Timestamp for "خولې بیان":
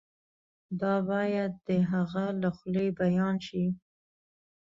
2.57-3.35